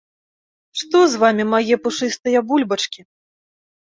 [0.81, 3.01] Што з вамі, мае пушыстыя бульбачкі?